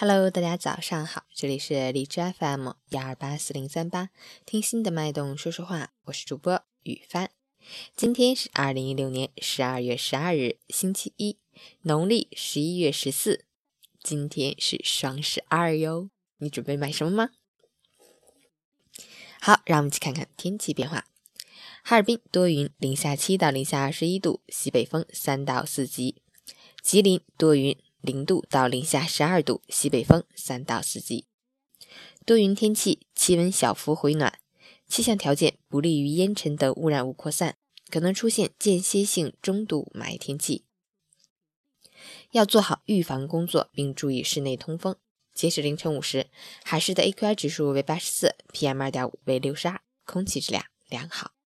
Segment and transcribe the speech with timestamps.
[0.00, 4.10] Hello，大家早上好，这里是荔枝 FM 幺二八四零三八，
[4.46, 7.32] 听心的脉动说说话，我是主播雨帆。
[7.96, 11.36] 今天是二零一六年十二月十二日，星期一，
[11.82, 13.44] 农历十一月十四。
[14.00, 17.30] 今天是双十二哟，你准备买什么吗？
[19.40, 21.06] 好，让我们一起看看天气变化。
[21.82, 26.22] 哈尔滨多云，零下七到零下二十一度，西北风三到四级。
[26.80, 27.76] 吉林多云。
[28.00, 31.26] 零度到零下十二度，西北风三到四级，
[32.24, 34.38] 多云天气，气温小幅回暖，
[34.86, 37.56] 气象条件不利于烟尘等污染物扩散，
[37.90, 40.64] 可能出现间歇性中度霾天气，
[42.30, 44.96] 要做好预防工作，并注意室内通风。
[45.34, 46.28] 截止凌晨五时，
[46.64, 51.37] 海市的 AQI 指数为八十四，PM 二点五为六十二，空气质量良好。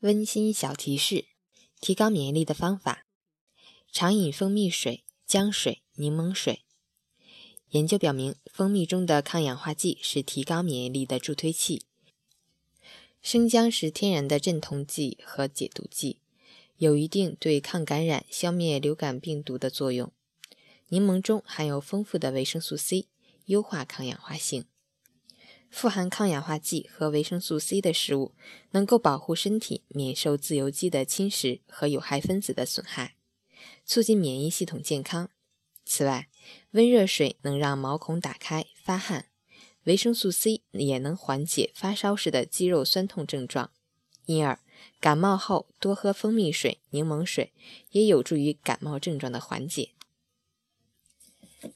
[0.00, 1.24] 温馨小提示：
[1.80, 3.06] 提高免疫力的方法，
[3.90, 6.64] 常饮蜂蜜水、姜水、柠檬水。
[7.70, 11.86] 研究表明，蜂蜜中的抗氧化剂是提高免疫力的助推器。
[13.22, 16.20] 生姜是天然的镇痛剂和解毒剂，
[16.76, 20.12] 有一定对抗感染、消灭流感病毒的作用。
[20.88, 23.08] 柠檬中含有丰富的维生素 C，
[23.46, 24.66] 优化抗氧化性。
[25.76, 28.34] 富含抗氧化剂和维生素 C 的食物，
[28.70, 33.16] 能够保护身体免受自由基的侵蚀和有害分子的损害，
[33.84, 35.28] 促进免疫系统健康。
[35.84, 36.30] 此外，
[36.70, 39.26] 温热水能让毛孔打开发汗，
[39.84, 43.70] 维生素 C 也能缓解发烧时的肌肉酸痛症状。
[44.24, 44.58] 因而，
[44.98, 47.52] 感冒后多喝蜂蜜水、柠檬水，
[47.90, 49.90] 也有助于感冒症状的缓解。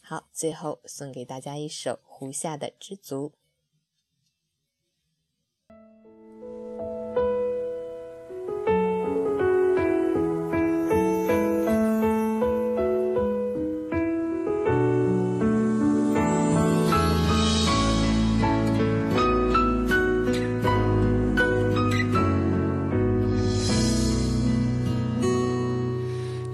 [0.00, 3.34] 好，最后送给大家一首胡夏的《知足》。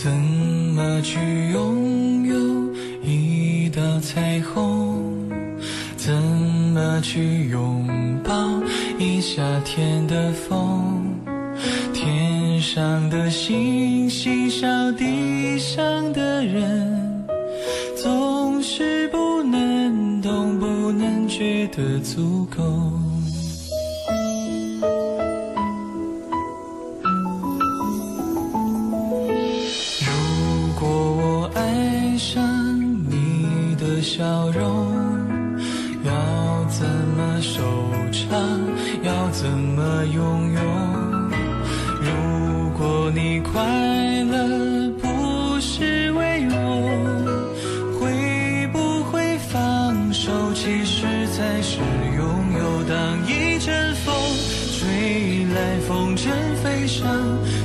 [0.00, 1.18] 怎么去
[1.50, 2.72] 拥有
[3.02, 5.28] 一道彩虹，
[5.96, 7.84] 怎么去拥
[8.22, 8.32] 抱
[8.96, 11.02] 一夏天的风？
[11.92, 17.26] 天上的星星少地上的人，
[17.96, 22.62] 总是不能懂，不能觉得足够。
[39.58, 40.60] 怎么拥有？
[42.00, 43.60] 如果你快
[44.30, 46.54] 乐不是为我，
[47.98, 50.30] 会不会放手？
[50.54, 52.22] 其实才是拥
[52.56, 52.84] 有。
[52.84, 54.14] 当一阵风
[54.78, 56.30] 吹来，风筝
[56.62, 57.04] 飞上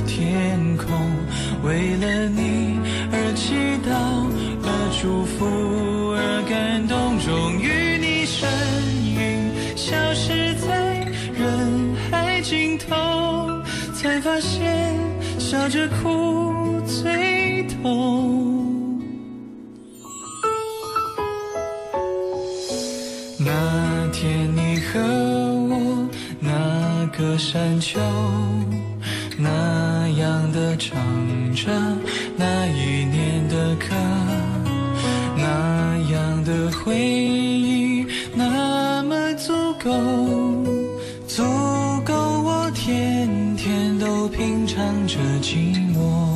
[0.04, 0.88] 天空，
[1.62, 2.80] 为了你
[3.12, 3.54] 而祈
[3.86, 3.94] 祷，
[4.64, 4.68] 而
[5.00, 5.46] 祝福。
[6.16, 6.93] 而感动，
[12.44, 12.94] 尽头，
[13.94, 14.94] 才发现
[15.38, 19.00] 笑着哭最痛。
[23.38, 25.00] 那天你和
[25.70, 26.06] 我
[26.38, 27.98] 那个山丘，
[29.38, 30.94] 那样的唱
[31.54, 31.72] 着
[32.36, 33.86] 那一年的歌。
[35.36, 37.43] 那样的回忆，
[42.84, 46.33] 天天都品尝着寂寞。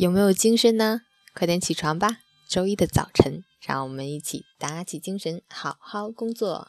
[0.00, 1.02] 有没有精神呢？
[1.34, 2.20] 快点起床吧！
[2.48, 6.68] 周一的早晨，让我们一起打起精神，好好工作。